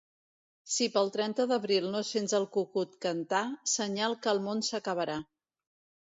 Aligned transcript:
Si 0.75 0.85
pel 0.93 1.09
trenta 1.17 1.43
d'abril 1.51 1.83
no 1.95 1.99
sents 2.11 2.33
el 2.37 2.47
cucut 2.55 2.95
cantar, 3.07 3.41
senyal 3.73 4.15
que 4.23 4.31
el 4.37 4.41
món 4.47 4.65
s'acabarà. 4.69 5.19